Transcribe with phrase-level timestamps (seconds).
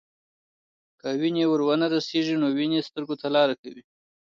[0.99, 3.83] که وینې ور ونه رسیږي، نو وینې سترګو ته لارې کوي.